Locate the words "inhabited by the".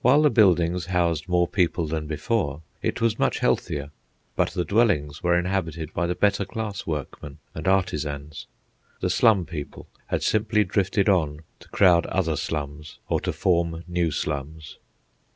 5.38-6.16